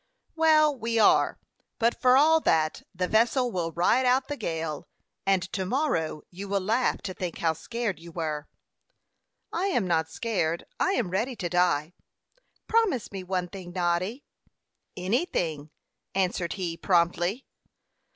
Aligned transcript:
"Well, 0.35 0.75
we 0.75 0.97
are; 0.97 1.37
but 1.77 2.01
for 2.01 2.17
all 2.17 2.39
that, 2.39 2.81
the 2.91 3.07
vessel 3.07 3.51
will 3.51 3.71
ride 3.71 4.03
out 4.07 4.29
the 4.29 4.35
gale, 4.35 4.87
and 5.27 5.43
to 5.53 5.63
morrow 5.63 6.23
you 6.31 6.47
will 6.49 6.59
laugh 6.59 7.03
to 7.03 7.13
think 7.13 7.37
how 7.37 7.53
scared 7.53 7.99
you 7.99 8.11
were." 8.11 8.47
"I 9.53 9.67
am 9.67 9.85
not 9.85 10.09
scared; 10.09 10.65
I 10.79 10.93
am 10.93 11.11
ready 11.11 11.35
to 11.35 11.49
die. 11.49 11.93
Promise 12.65 13.11
me 13.11 13.23
one 13.23 13.47
thing, 13.47 13.73
Noddy." 13.73 14.23
"Anything," 14.97 15.69
answered 16.15 16.53
he, 16.53 16.77
promptly. 16.77 17.45